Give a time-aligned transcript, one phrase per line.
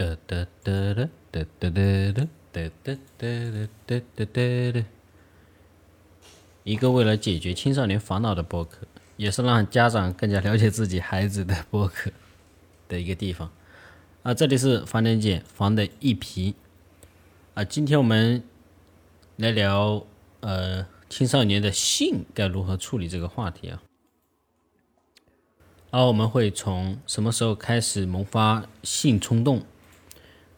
[0.00, 3.36] 哒哒哒哒哒哒哒哒哒哒
[3.86, 4.84] 哒哒哒哒。
[6.64, 8.86] 一个为了解决青少年烦恼的播客，
[9.18, 12.10] 也是让家长更加了解自己孩子的播客
[12.88, 13.52] 的一个地方。
[14.22, 16.54] 啊，这里是房天姐房的一皮。
[17.52, 18.42] 啊，今天我们
[19.36, 20.06] 来聊
[20.40, 23.82] 呃青少年的性该如何处理这个话题啊。
[25.90, 29.62] 然后我们会从什么时候开始萌发性冲动，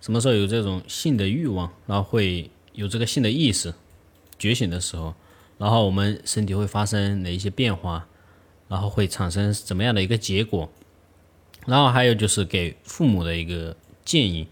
[0.02, 3.72] 什么时候有这种性的欲望，然后会有这个性的意识
[4.36, 5.14] 觉醒的时候，
[5.58, 8.08] 然后我们身体会发生哪一些变化，
[8.68, 10.68] 然后会产生怎么样的一个结果，
[11.66, 14.48] 然后还有就是给父母的一个建议，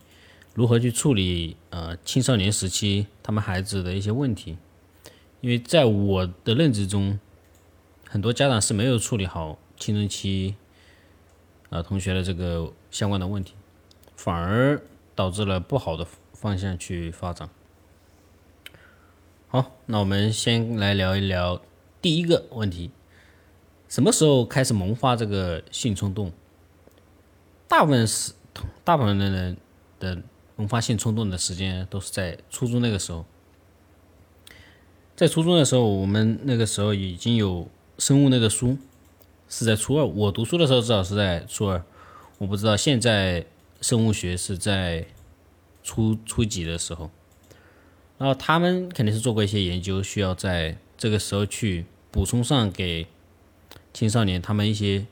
[0.54, 4.56] 如何去处理呃青少年时期他们孩子的一些问题，
[5.40, 7.18] 因为在我的认知中，
[8.08, 10.54] 很多家长是没有处理好青春期。
[11.70, 13.54] 啊，同学的这个相关的问题，
[14.16, 14.82] 反而
[15.20, 17.50] 导致了不好的方向去发展。
[19.48, 21.60] 好，那我们先来聊一聊
[22.00, 22.90] 第一个问题：
[23.86, 26.32] 什么时候开始萌发这个性冲动？
[27.68, 28.32] 大部分是
[28.82, 29.58] 大部分的人
[29.98, 30.22] 的
[30.56, 33.26] 萌发性冲动的时间都是在初中那个时候。
[35.14, 38.78] 在初中的时候，我们那个时候已经有生物那个书。
[39.50, 41.84] 是在初二，我读书的时候至少是在初二，
[42.38, 43.44] 我不知道现在
[43.82, 45.04] 生物学是在
[45.90, 47.10] 初初几的时候，
[48.18, 53.06] 然后他们肯定是做过一些研究，需要在这个时候去补充上给
[53.92, 55.06] 青少年他们一些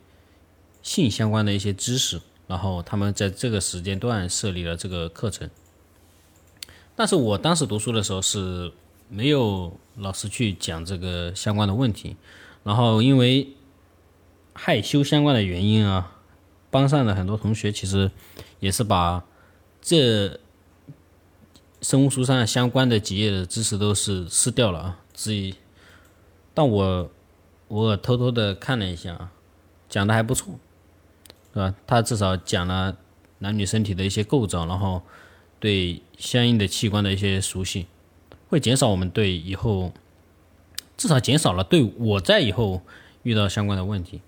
[0.82, 5.50] 性相关的一些知识，然后他们在这个时间段设立了这个课程，
[6.94, 8.72] 但是我当时读书的时候是
[9.08, 12.16] 没有老师去讲这个相关的问题，
[12.62, 13.48] 然后因为。
[14.60, 16.16] 害羞相关的原因啊，
[16.68, 18.10] 班上的很多同学其实
[18.58, 19.24] 也是把
[19.80, 20.40] 这
[21.80, 25.54] 生物书上相关的几页的知识都是撕掉了啊，只，
[26.52, 27.10] 但我
[27.68, 29.32] 我偷偷的看了一下啊，
[29.88, 30.54] 讲的还不错，
[31.52, 31.74] 是吧？
[31.86, 32.96] 他至少讲了
[33.38, 35.02] 男女身体的一些构造，然后
[35.60, 37.86] 对相应的器官的一些熟悉，
[38.48, 39.92] 会减少我们对以后
[40.96, 42.82] 至少减少了对我在以后
[43.22, 44.20] 遇到相关的问题。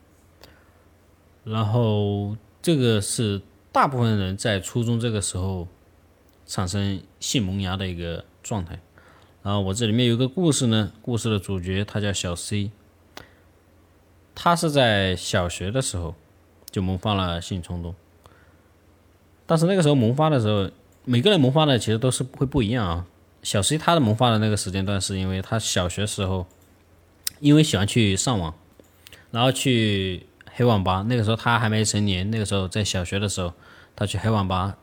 [1.43, 3.41] 然后，这个是
[3.73, 5.67] 大部分人在初中这个时候
[6.51, 8.81] 产生性萌芽的一个状态。
[9.43, 12.73] 然后我这里面有个故事呢，故事的主角他叫小 C，
[14.35, 16.17] 他是在小学的时候
[16.71, 17.95] 就萌发了性冲动。
[19.47, 20.69] 但是那个时候萌发的时候，
[21.05, 23.07] 每个人萌发的其实都是会不一样啊。
[23.45, 26.47] 小 C 他的萌发的那个时间段是因为他小学时候
[27.39, 28.53] 因为喜欢去上网，
[29.31, 30.27] 然后去。
[30.53, 33.55] 黑网吧，那个时候他还没成年，那个时候在小学的时候，
[33.95, 34.77] 他去黑网吧，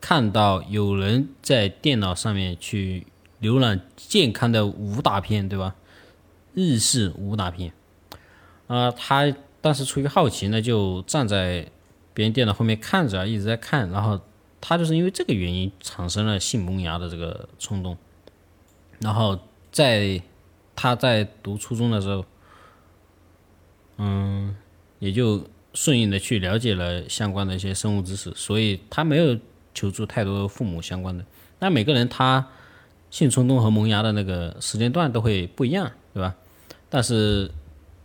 [0.00, 3.06] 看到有人在电脑上面去
[3.40, 5.74] 浏览健康的武打片，对吧？
[6.54, 7.72] 日式武打片，
[8.66, 11.70] 啊，他当时出于好奇呢，就站在
[12.14, 14.20] 别人电脑后面看着，一直在看，然后
[14.60, 17.96] 他就是因为这个原因产生了性萌芽的这个冲动，
[19.00, 19.38] 然后
[19.70, 20.22] 在
[20.74, 22.24] 他在读初中的时候，
[23.96, 24.56] 嗯。
[25.00, 25.44] 也就
[25.74, 29.38] 顺应的去了解了相关的一些生物知识，所以他没有
[29.74, 31.24] 求助太多父母相关的。
[31.58, 32.48] 那每个人他
[33.10, 36.34] 性冲动和萌芽的那个时间段都会不一样，对吧？
[36.90, 37.50] 但是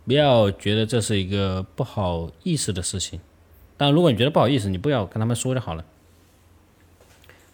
[0.04, 3.20] 不要觉得这是一个不好意思的事情。
[3.76, 5.84] 但如果你觉得不好意思，你不要跟他们说就好了。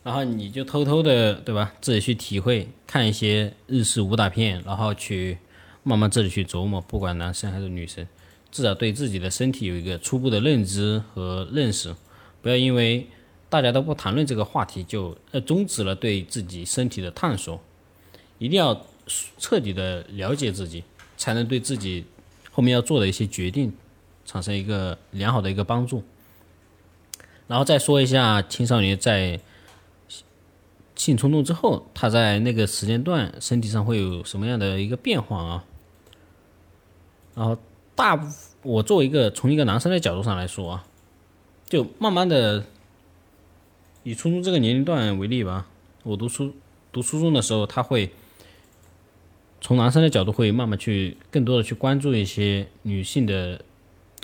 [0.02, 1.74] 然后你就偷偷的，对吧？
[1.80, 5.38] 自己去体会，看一些日式武打片，然后去
[5.82, 8.06] 慢慢自己去琢磨，不管男生还是女生。
[8.50, 11.94] 至少对自己的身体有一个初步的认知和认识，
[12.42, 13.06] 不要因为
[13.50, 17.60] 大家都不谈论这个话题就呃终止了对自己身体的探索，
[18.38, 18.86] 一定要
[19.36, 20.82] 彻底的了解自己，
[21.18, 22.06] 才能对自己
[22.50, 23.70] 后面要做的一些决定
[24.24, 26.02] 产生一个良好的一个帮助。
[27.46, 29.38] 然后再说一下青少年在
[30.94, 35.64] 性冲动之后，他在那个时间段身体上会有什么样的一个变化啊？
[37.34, 37.58] 然后。
[37.96, 38.26] 大部
[38.62, 40.86] 我作为一个从一个男生的角度上来说啊，
[41.66, 42.64] 就慢慢的
[44.10, 45.68] 以初中这个年龄段为例吧，
[46.02, 46.52] 我读初
[46.90, 48.10] 读初中的时候，他会
[49.60, 53.64] 从男生的角度会慢慢去更多的去关注一些女性的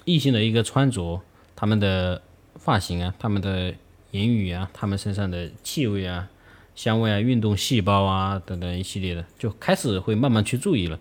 [0.04, 1.22] 异性的一个穿着，
[1.54, 2.20] 他们的
[2.56, 3.72] 发型啊，他们的
[4.10, 6.28] 言语啊，他们身上的气味啊、
[6.74, 10.98] 香味啊、运动细胞啊等等一系列的，就开始会慢慢去注意了。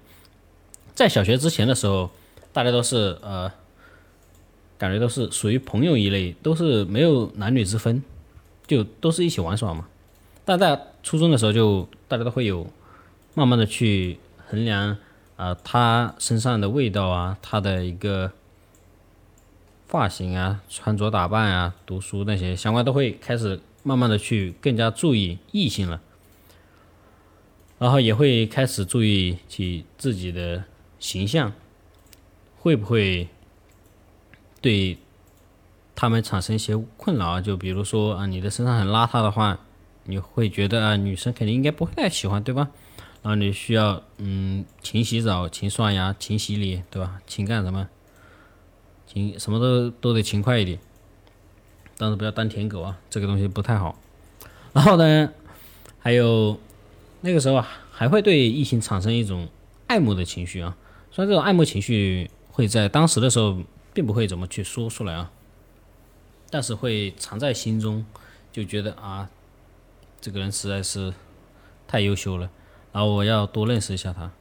[0.93, 2.11] 在小学之前的时候。
[2.53, 3.51] 大家都是呃，
[4.77, 8.01] 感觉都是属于朋友一类，都是没有男女之分，
[8.67, 9.87] 就都是一起玩耍嘛。
[10.43, 12.67] 但在初中的时候，就大家都会有
[13.33, 14.97] 慢慢的去衡量
[15.37, 18.31] 啊，他身上的味道啊，他的一个
[19.87, 26.01] 发型啊、穿着打扮啊、读书那些相关，都会开始慢慢的去更加注意异性了。
[27.77, 30.63] 然后也会开始注意起自己的
[30.97, 31.51] 形象，
[32.59, 33.27] 会不会
[34.61, 34.97] 对
[35.95, 37.39] 他们产生一些困扰？
[37.39, 39.57] 就比如说啊，你的身上很邋遢的话，
[40.03, 42.69] 你会觉得啊，女生肯定应该不会太喜欢，对吧？
[43.21, 47.19] 然后你需要嗯，勤洗澡、勤刷牙、勤洗脸，对吧？
[47.25, 47.87] 勤干什么？
[49.07, 50.77] 勤什么都都得勤快一点，
[51.97, 53.97] 但是不要当舔狗啊，这个东西不太好。
[54.73, 55.31] 然后呢，
[55.99, 56.59] 还有。
[57.21, 59.47] 那个时候啊，还会对异性产生一种
[59.87, 60.77] 爱慕的情绪啊。
[61.09, 63.57] 虽然这种爱慕情绪会在当时的时候
[63.95, 65.31] 并不会怎么去说出来啊，
[66.55, 68.05] 但是会藏在心中，
[68.49, 69.29] 就觉得啊，
[70.21, 71.13] 这个人实在是
[71.85, 72.49] 太优秀了，
[72.93, 74.31] 然后我要多认识一下他，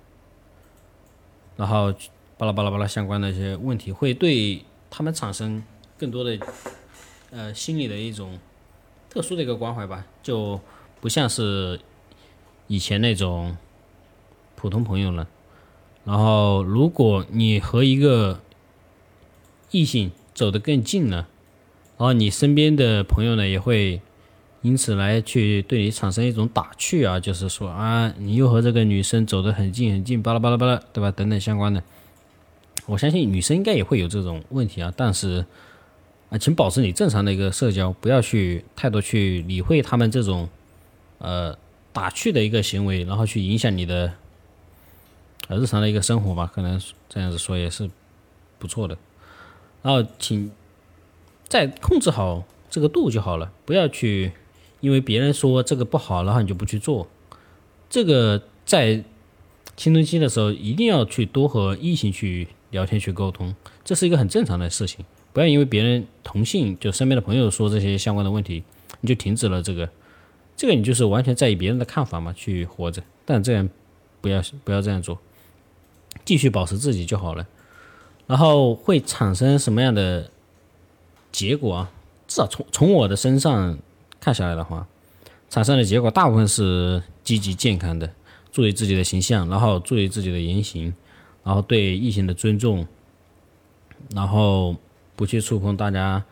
[1.57, 1.93] 然后
[2.39, 5.65] 巴拉巴拉巴拉相关的一些问题，会对他们产生
[5.99, 6.39] 更多的
[7.33, 8.39] 呃心理的一种
[9.11, 10.61] 特殊的一个关怀吧，就
[11.01, 11.81] 不像是。
[12.69, 13.57] 以前那种
[14.55, 15.27] 普通朋友了，
[16.05, 18.41] 然后如果你和一个
[19.73, 21.29] 异性走得更近了，
[21.96, 24.00] 然后你身边的朋友呢也会
[24.62, 31.11] 因此来去对你产生一种打趣啊，就是说啊，你又和这个女生走得很近很近，巴拉巴拉巴拉，对吧？
[31.11, 31.82] 等等相关的，
[32.87, 35.44] 我相信女生应该也会有这种问题啊，但是
[36.31, 40.49] 啊，请保持你正常的一个社交，不要去太多去理会他们这种
[41.19, 41.56] 呃。
[41.94, 44.12] 打趣的一个行为，然后去影响你的
[45.46, 47.88] 呃日常的一个生活吧，可能这样子说也是
[48.58, 48.99] 不错的。
[49.81, 50.50] 然后请
[51.55, 54.33] 再控制好这个度就好了，不要去
[54.81, 57.06] 因为别人说这个不好，然后你就不去做。
[57.89, 59.05] 这个在
[59.77, 63.55] 青春期的时候，一定要去多和异性去聊天去沟通，
[63.85, 65.05] 这是一个很正常的事情。
[65.33, 68.65] 不要因为别人同性就身边的朋友说这些相关的问题，
[69.01, 69.89] 你就停止了这个。
[70.56, 73.69] 这个你就是完全在意别人的看法嘛，去活着，但这样
[74.21, 75.21] 不要不要这样做，
[76.25, 77.47] 继续保持自己就好了。
[78.27, 80.33] 然后会产生什么样的
[81.35, 81.91] 结果啊？
[82.29, 83.77] 至少从从我的身上
[84.21, 84.87] 看下来的话，
[85.51, 88.09] 产生的结果大部分是积极健康的，
[88.53, 90.95] 注意自己的形象，然后注意自己的言行，
[91.43, 92.87] 然后对异性的尊重，
[94.15, 94.77] 然后
[95.17, 96.23] 不去触碰大家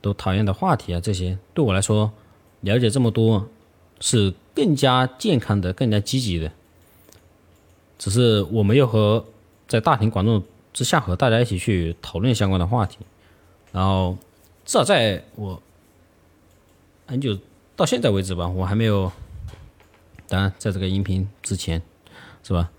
[0.00, 2.10] 都讨厌的话题啊，这些对我来说。
[2.62, 3.46] 了解这么多，
[4.00, 6.50] 是更加健康的、更加积极的。
[7.98, 9.22] 只是我没有和
[9.68, 10.42] 在大庭广众
[10.72, 13.00] 之下和大家一起去讨论相关的话题。
[13.74, 14.16] 然后，
[14.64, 15.60] 至少在我
[17.06, 17.36] 很久
[17.74, 19.10] 到现在为止吧，我还没有。
[20.28, 21.82] 当然，在这个音频之前，
[22.44, 22.70] 是吧？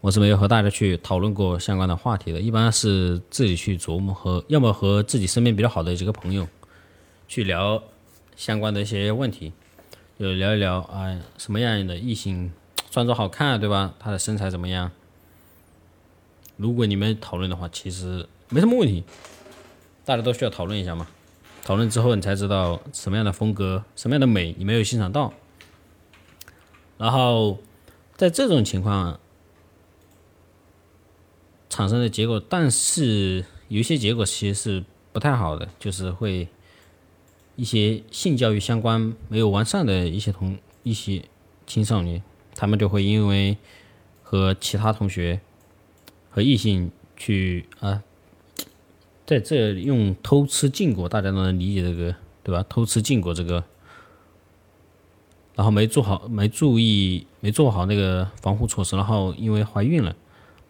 [0.00, 2.40] 我是没有和大家去讨论过相关的话题的。
[2.40, 6.46] 一般是自己去琢磨，和要么和自己身边比较好的几个朋友
[7.26, 7.82] 去聊。
[8.36, 9.52] 相关的一些问题，
[10.18, 12.52] 就聊一聊啊，什么样的异性
[12.90, 13.94] 穿着好看，对吧？
[13.98, 14.90] 他的身材怎么样？
[16.56, 19.04] 如果你们讨论的话，其实没什么问题，
[20.04, 21.06] 大家都需要讨论一下嘛。
[21.64, 25.32] 讨论之后，你才知道什么样的风格、什么样的美你没有欣赏到。
[26.98, 27.58] 然后
[28.16, 29.18] 在这种情况
[31.68, 36.48] 产生的结果，但是有一些结果其实是不太好的，就是会。
[37.56, 41.22] 一些性教育相关没有完善的一些同一些
[41.68, 42.20] 青少年，
[42.56, 43.56] 他们就会因为
[44.24, 45.40] 和其他同学
[46.30, 48.02] 和异性去啊，
[49.26, 52.64] 在这用偷吃禁果，大家都能理解这个对吧？
[52.68, 53.64] 偷吃禁果这个，
[55.54, 60.14] 然后没做好没注意没做好那个防护措施，然后因为怀孕了，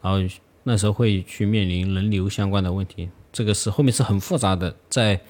[0.01, 0.19] 然后
[0.63, 5.21] 那时候会去面临人流相关的问题，这个是后面是很复杂的，在。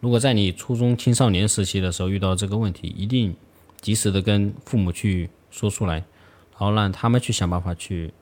[0.00, 3.36] 如果在你初中青少年时期的时候遇到这个问题，一定
[3.80, 8.12] 及时的跟父母去说出来，然后让他们去想办法去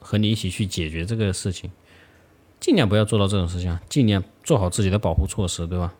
[0.00, 1.70] 和你一起去解决这个事情，
[2.64, 5.92] 尽量不要做到这种事情，尽量做好自己的保护措施，对吧？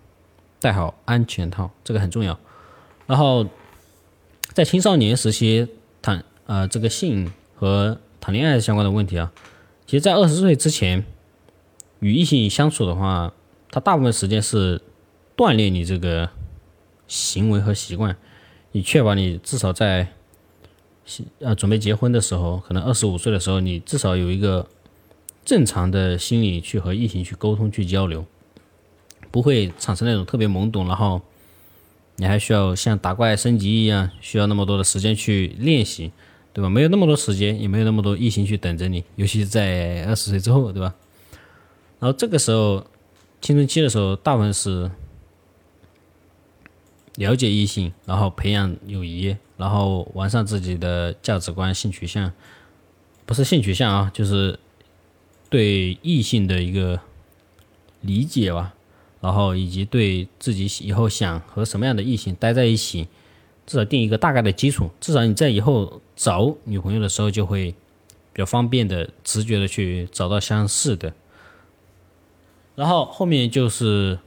[0.61, 2.41] 戴好安全套，这个很重要。
[3.07, 3.47] 然后
[4.55, 5.69] 在青少年时期
[6.01, 9.31] 谈呃这个性和谈恋爱相关的问题啊，
[9.85, 11.05] 其实，在二十岁之前
[12.01, 13.35] 与异性相处的话，
[13.71, 14.81] 他大部分时间是。
[15.37, 16.31] 锻炼你这个
[17.09, 18.17] 行为和习惯，
[18.71, 20.07] 以确保你至少在
[21.41, 24.69] 呃准备结婚的时候，可能二十五岁的时候，你至少有一个
[25.45, 28.25] 正常的心理去和异性去沟通去交流，
[29.31, 31.21] 不会产生那种特别懵懂，然后
[32.17, 36.13] 你还需要像打怪升级一样，需要那么多的时间去练习，
[36.53, 36.71] 对吧？
[36.71, 40.95] 没有那么多时间，也没有那么多异性去等着你，尤其是在二十岁之后，对吧？
[42.01, 42.87] 然后这个时候，
[43.41, 44.91] 青春期的时候，大部分是
[47.17, 52.33] 了解异性，然后培养友谊，然后完善自己的价值观、性取向，
[53.27, 54.59] 不是性取向啊，就是
[55.55, 56.99] 对异性的一个
[58.01, 58.75] 理解吧。
[59.21, 63.07] 然后以及对自己以后想和什么样的异性待在一起，
[63.65, 67.71] 至少定一个大概的基础，至少你在以后找女朋友的时候就会
[68.33, 71.15] 比较方便的、直觉的去找到相似的。
[72.75, 74.19] 然后后面就是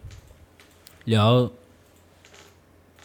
[1.04, 1.52] 聊，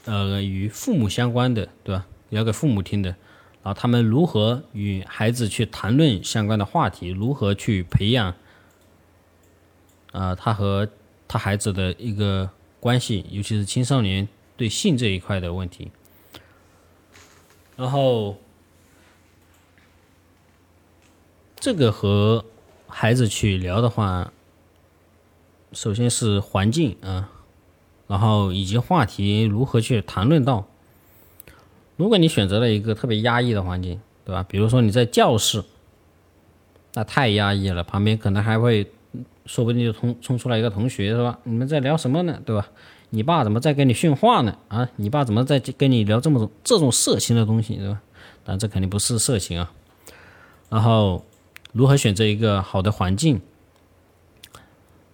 [0.05, 2.07] 呃，与父母相关的，对吧？
[2.31, 3.17] 聊给父母听的，
[3.63, 8.35] 然后他们如何与孩子去谈论相关的话题，如何去培养，
[10.13, 10.89] 啊，他和。
[11.29, 15.91] 他孩子的一个关系，尤其是青少年对性这一块的问题。
[17.75, 18.37] 然后，
[21.57, 22.45] 这个和
[22.87, 24.31] 孩子去聊的话，
[25.73, 27.31] 首先是环境啊，
[28.07, 30.69] 然后以及话题如何去谈论到。
[32.03, 34.45] 如果你选择了一个特别压抑的环境，对吧？
[34.49, 35.63] 比如说你在教室，
[36.95, 38.91] 那太压抑了，旁边可能还会。
[39.45, 41.37] 说不定就冲冲出来一个同学是吧？
[41.43, 42.41] 你们在聊什么呢？
[42.47, 42.69] 对吧？
[43.11, 44.57] 你爸怎么在跟你训话呢？
[44.69, 48.01] 啊，你爸怎么在跟你聊这么种这种色情的东西，对吧？
[48.45, 49.73] 但这肯定不是色情啊。
[50.71, 51.25] 然后，
[51.73, 53.41] 如何选择一个好的环境？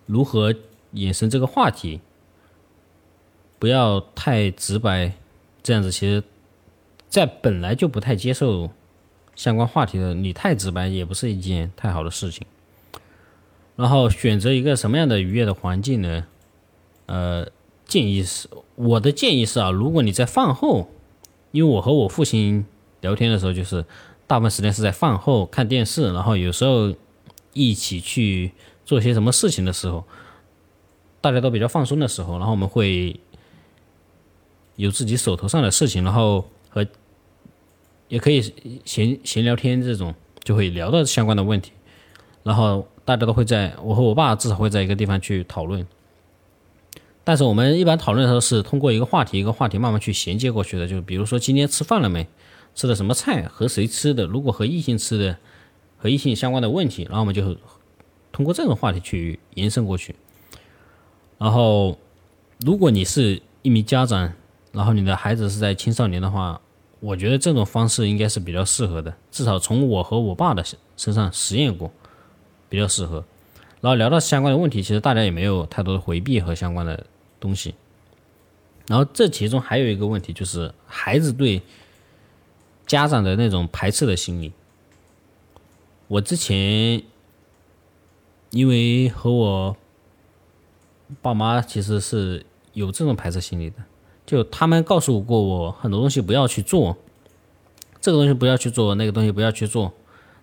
[0.04, 0.54] 如何
[0.92, 2.02] 衍生这个话题？
[3.59, 5.14] 不要太直白，
[5.62, 6.23] 这样子其实，
[7.09, 8.71] 在本来就不太接受
[9.35, 12.47] 相关话题的你太直白，也不是一件太好的事情。
[13.77, 16.27] 然后选择一个什么样的愉悦的环境呢？
[17.07, 17.49] 呃，
[17.87, 20.91] 建议是我的建议是啊，如果你在饭后，
[21.53, 22.67] 因为我和我父亲
[23.00, 23.85] 聊天的时候，就是
[24.27, 26.93] 大部分时间是在饭后看电视，然后有时候
[27.55, 28.53] 一起去
[28.85, 30.05] 做些什么事情的时候，
[31.21, 33.19] 大家都比较放松的时候，然后我们会
[34.77, 36.85] 有自己手头上的事情，然后和
[38.09, 38.43] 也可以
[38.85, 41.73] 闲闲聊天，这种就会聊到相关的问题，
[42.43, 42.87] 然后。
[43.09, 45.87] 大家都会在我和我爸至少会在一个地方去讨论，
[47.25, 52.27] 但是我们一般讨论的时候是通过一个话题一个话题慢慢去衔接过去的，就比如说今天吃饭了没，
[52.75, 55.38] 吃的什么菜，和谁吃的，如果和异性吃的，
[55.97, 57.57] 和异性相关的问题，然后我们就
[58.31, 60.15] 通过这种话题去延伸过去。
[61.38, 61.99] 然后，
[62.59, 64.35] 如果你是一名家长，
[64.73, 66.61] 然后你的孩子是在青少年的话，
[67.00, 70.64] 我觉得这种方式应该是比较适合的，至少从我和我爸的
[70.97, 71.90] 身上实验过。
[72.71, 73.25] 比较适合，
[73.81, 77.07] 然后聊到相关的问题，其实大家也没有太多的回避和相关的
[77.40, 77.75] 东西。
[78.87, 81.62] 然后这其中还有一个问题，就是孩子对
[82.87, 84.52] 家长的那种排斥的心理。
[86.09, 87.02] 我之前
[88.50, 89.75] 因为和我
[91.23, 93.76] 爸妈其实是有这种排斥心理的，
[94.28, 96.97] 就他们告诉过我很多东西不要去做，
[98.00, 99.92] 这个东西不要去做，那个东西不要去做，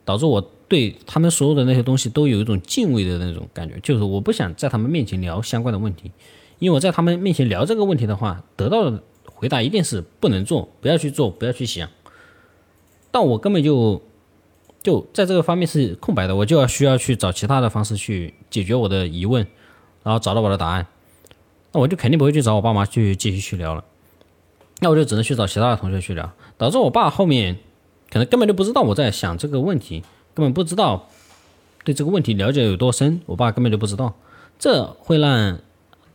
[0.03, 0.51] 导致我。
[0.67, 6.11] 对他们所有的那些东西都有一种敬畏的那种感觉，就是我不想在他们面前聊相关的问题，
[6.57, 11.87] 因为我在他们面前聊这个问题的话，得到的回答一定是不能做，不要去做，不要去想。
[13.11, 14.01] 但我根本就
[14.81, 19.45] 就在这个方面是空白的，我就要需要去找其他的方式去解决我的疑问，
[20.01, 20.87] 然后找到我的答案。
[21.75, 23.83] 那我就肯定不会去找我爸妈去继续去聊了，
[24.79, 27.57] 那我就只能去找其他的同学去聊，导致我爸后面
[28.09, 30.01] 可能根本就不知道我在想这个问题。
[30.33, 31.09] 根本不知道
[31.83, 34.15] 对这个问题了解有多深，我爸根本就不知道，
[34.57, 35.59] 这会让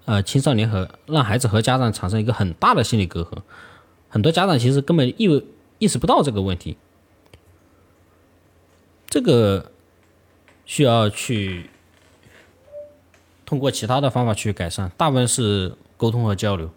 [0.07, 3.39] 呃青少年和让孩子和家长产生一个很大的心理隔阂。
[4.09, 5.45] 很多家长其实根本意
[5.79, 6.79] 意识不到这个问题，
[9.11, 9.71] 这个
[10.65, 11.69] 需要去
[13.51, 16.71] 通过其他的方法去改善，大部分是沟通和交流。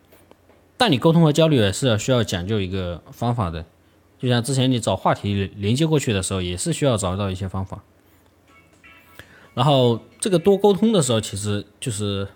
[0.76, 3.64] 但你沟通和交流也是要需要讲究一个方法的。
[4.18, 7.84] 就像之前你找话题连接过去的时候，也是需要找到一些方法。
[9.54, 12.28] 然后这个多沟通的时候，其实就是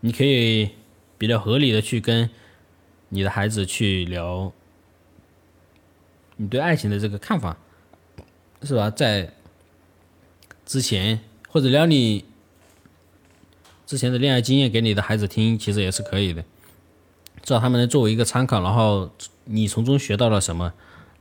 [0.00, 0.70] 你可以
[1.18, 2.30] 比较合理的去跟
[3.10, 4.50] 你的孩子去聊
[6.36, 7.58] 你对爱情的这个看法，
[8.62, 8.88] 是吧？
[8.88, 9.34] 在
[10.64, 12.24] 之前或者聊你
[13.86, 16.42] 之前的恋爱经验给你的孩子听，其实也是可以的，
[17.42, 19.10] 至少他们能作为一个参考，然后。
[19.48, 20.72] 你从中学到了什么？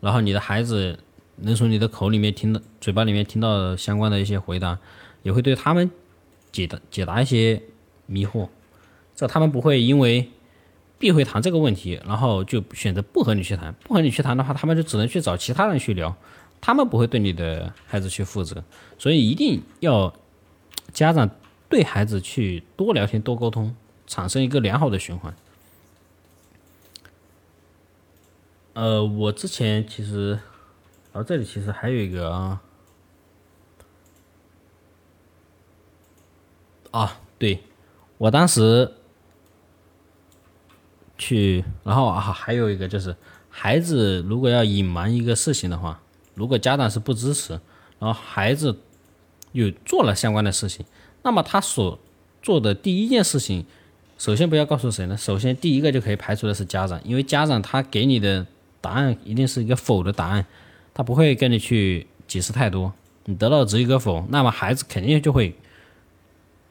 [0.01, 0.97] 然后你的孩子
[1.35, 4.79] 能从你的口里面听到、嘴巴里面听到相关的一些回答，
[5.21, 5.91] 也会对他们
[6.51, 7.61] 解答解答一些
[8.07, 8.49] 迷惑。
[9.15, 10.27] 这他们不会因为
[10.97, 13.71] 避讳谈这个问题，然后就选择不和你去谈。
[13.83, 16.17] 不和你去谈的话，他们就只能去找其他人去聊，
[16.59, 18.63] 他们不会对你的孩子去负责。
[18.97, 20.11] 所以一定要
[20.93, 21.29] 家长
[21.75, 23.75] 对孩子去多聊天、多沟通，
[24.07, 25.35] 产生一个良好的循环。
[28.71, 30.29] 呃，我之前其实，
[31.11, 32.61] 然后这里其实还有一个啊，
[36.91, 37.61] 啊，对
[38.19, 38.93] 我当时。
[41.17, 43.15] 去，然后啊，还有一个就是，
[43.49, 46.01] 孩子如果要隐瞒一个事情的话，
[46.35, 47.53] 如果家长是不支持，
[47.99, 48.77] 然后孩子
[49.51, 50.85] 又做了相关的事情，
[51.25, 51.99] 那么他所
[52.41, 53.65] 做的第一件事情，
[54.17, 55.17] 首先不要告诉谁呢？
[55.17, 58.45] 首先第一个就可以排除的是家长，因为家长他给你的
[58.79, 60.45] 答案一定是一个否的答案，
[60.93, 62.93] 他不会跟你去解释太多，
[63.25, 65.53] 你得到只有一个否，那么孩子肯定就会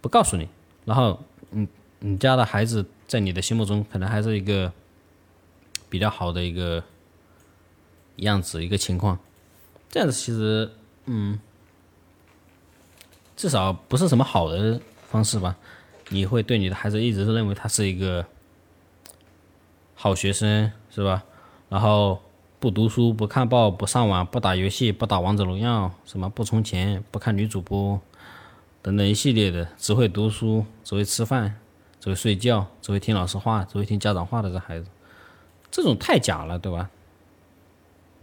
[0.00, 0.48] 不告诉你，
[0.84, 1.20] 然后，
[1.50, 1.68] 嗯，
[1.98, 2.86] 你家的孩子。
[3.06, 4.72] 在你的心目中，可能还是一个
[5.90, 6.82] 比较好的一个
[8.16, 9.18] 样子，一个情况。
[9.90, 10.70] 这样子其实，
[11.04, 11.38] 嗯，
[13.36, 15.56] 至少不是什么好的方式吧？
[16.08, 18.24] 你会对你的孩子一直认为他是一个
[19.94, 21.24] 好学生，是吧？
[21.68, 22.20] 然后
[22.60, 28.00] 不读书、不看报、不上网、不打游戏、不打王者荣耀，什么不充钱、不看女主播
[28.82, 31.56] 等等一系列的，只会读书、只会吃饭。
[32.00, 34.86] 只会睡觉，只会听老师话，只会听家长话的这孩子，
[35.70, 36.90] 这种太假了，对吧？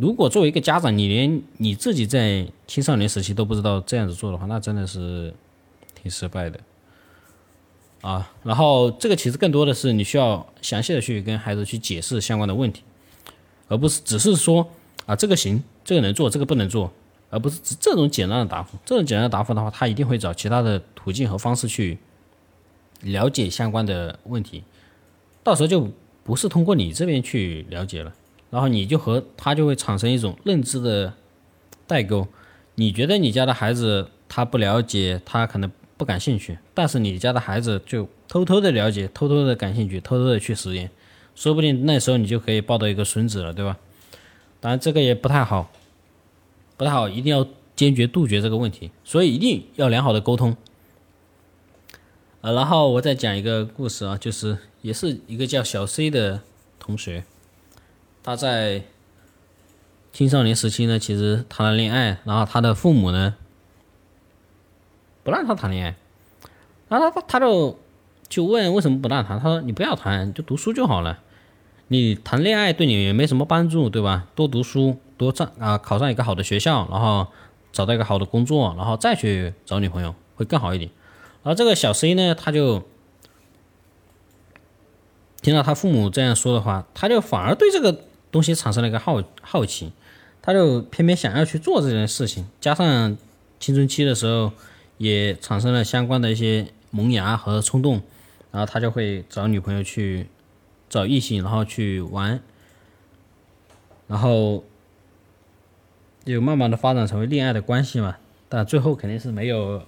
[0.01, 5.31] 如果作为一个家长，你连你自己在青少年时期都不知道这样子做的话，那真的是
[5.93, 6.59] 挺失败的
[8.01, 8.31] 啊。
[8.41, 12.81] 然后这个其实更多的是你需要详细的去跟孩子去解释相关的问题，
[13.67, 14.67] 而不是只是说
[15.05, 16.91] 啊这个行，这个能做，这个不能做，
[17.29, 18.79] 而不是这种简单的答复。
[18.83, 21.99] 这种简单的答复的话，他一定会找其他的途径和方式去。
[23.01, 24.63] 了解相关的问题，
[25.43, 25.87] 到时候就
[26.23, 28.13] 不是通过你这边去了解了，
[28.51, 31.15] 然后你就和他就会产生一种认知的
[31.87, 32.27] 代沟。
[32.75, 40.89] 你觉得你家的孩子他不了解，他可能不感兴趣，但是你家的孩子就偷偷的了解，偷偷的感兴趣，偷偷的去实验，
[41.35, 43.77] 说不定那时候你就可以抱到一个孙子了，对吧？
[44.59, 45.71] 当然这个也不太好，
[46.77, 50.55] 不太好，一定要坚决杜绝这个问题，所以一定要良好的沟通。
[52.41, 56.41] 呃，然后我再讲一个故事啊，就是也是一个叫小 C 的
[56.79, 57.23] 同学，
[58.23, 58.83] 他在
[60.13, 63.35] 青少年时期呢，其实谈了恋爱，然后他的父母呢
[65.23, 65.95] 不让他谈恋爱，
[66.89, 67.79] 然后他他就
[68.27, 71.19] 就问为什么不让谈，他说你不要谈，就读书就好了，
[71.87, 74.27] 你谈恋爱对你也没什么帮助，对吧？
[74.35, 77.27] 多读书，多上啊，考上一个好的学校，然后
[77.71, 80.91] 找到一个好的工作，然后再去找女朋友会更好一点。
[81.43, 82.83] 而这个小 C 呢，他就
[85.41, 89.91] 听到他父母这样说的话，他就反而对这个东西产生了一个好好奇，
[90.41, 92.47] 他就偏偏想要去做这件事情。
[92.59, 93.17] 加上
[93.59, 94.53] 青春期的时候，
[94.97, 98.01] 也产生了相关的一些萌芽和冲动，
[98.51, 100.27] 然后他就会找女朋友去
[100.89, 102.41] 找异性，然后去玩，
[104.07, 104.63] 然后
[106.25, 108.17] 就慢慢的发展成为恋爱的关系嘛。
[108.49, 109.83] 但最后肯定是没有。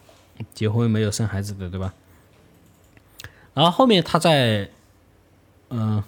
[0.52, 1.94] 结婚没有生孩子的，对吧？
[3.54, 4.68] 然后后面他在，
[5.70, 6.04] 嗯，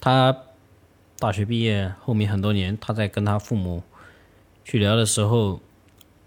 [0.00, 0.34] 他
[1.20, 3.82] 大学毕业后面很多年，他在跟他父母
[4.64, 5.60] 去聊的时候，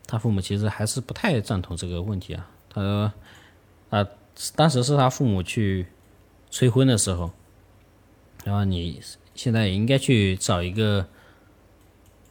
[0.08, 2.48] 他父母其实还是不太赞同这个问题啊。
[2.70, 3.14] 他说，
[3.90, 4.08] 啊，
[4.56, 5.88] 当时是他父母去
[6.52, 7.32] 催婚的时候，
[8.46, 9.02] 然后你
[9.34, 11.08] 现在也应该去找一个，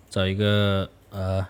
[0.08, 1.44] 找一个呃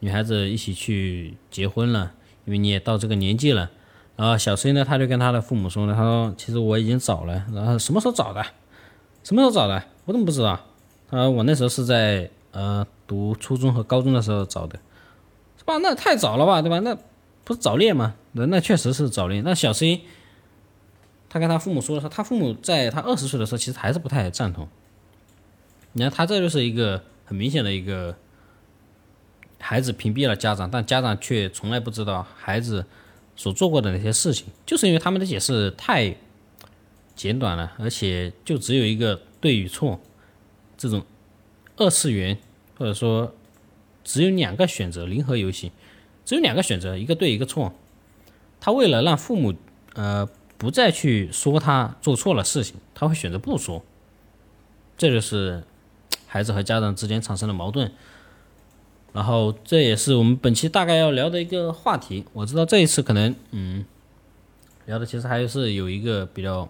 [0.00, 2.14] 女孩子一起去结婚了。
[2.46, 3.70] 因为你也到这个年纪了，
[4.16, 8.42] 然后小 C 呢，他就跟他的父母说呢，他说：“其实我已经找了，然后什么时候找的？
[9.28, 9.84] 什么时候找的？
[10.06, 10.58] 我怎么不知道？
[11.10, 14.78] 他说我那时候是在呃读初中和高中的时候找的，
[15.58, 15.76] 是吧？
[15.82, 16.78] 那太早了吧，对吧？
[16.78, 16.96] 那
[17.44, 18.14] 不是早恋吗？
[18.32, 19.44] 那那确实是早恋。
[19.44, 20.00] 那小 C
[21.28, 24.66] 他跟他父母说的时候，他父母在他二十岁的时候其实还是不太赞同。
[25.92, 28.16] 你看他这就是一个很明显的一个。”
[29.60, 32.86] 孩子屏蔽了家长，但家长却从来不知道孩子
[33.36, 36.16] 所做过的那些事情，就是因为他们的解释太
[37.18, 39.98] 简短了，而且就只有一个对与错，
[40.76, 41.04] 这种
[41.76, 42.38] 二次元
[42.78, 43.34] 或者说
[44.04, 45.72] 只有两个选择零和游戏，
[46.24, 47.74] 只有两个选择，一个对一个错。
[48.60, 49.52] 他为了让父母
[49.94, 53.84] 呃不再去说他做错了事情，他会选择不说，
[54.96, 55.64] 这就是
[56.28, 57.90] 孩子和家长之间产生的矛盾。
[59.12, 62.24] 然后这也是我们本期大概要聊的一个话题。
[62.32, 63.84] 我知道这一次可能，嗯，
[64.86, 66.68] 聊的其实还是有一个比较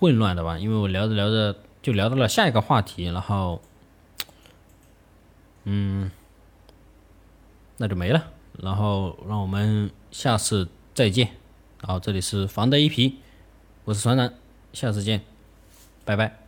[0.00, 3.60] 混乱的吧，因为我聊着聊着就聊到了下一个话题，然后，
[5.64, 6.10] 嗯，
[7.76, 8.32] 那就没了。
[8.62, 11.28] 然后让我们下次再见。
[11.82, 13.18] 然后这里是防得一皮，
[13.84, 14.32] 我是船长，
[14.72, 15.22] 下次见，
[16.04, 16.39] 拜拜。